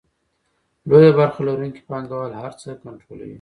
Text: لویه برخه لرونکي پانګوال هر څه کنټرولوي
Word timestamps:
لویه 0.89 1.11
برخه 1.19 1.39
لرونکي 1.47 1.81
پانګوال 1.89 2.31
هر 2.41 2.51
څه 2.61 2.69
کنټرولوي 2.83 3.29